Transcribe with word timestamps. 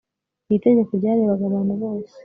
iri 0.49 0.63
tegeko 0.65 0.91
ryarebaga 0.99 1.43
abantu 1.49 1.73
bose 1.81 2.15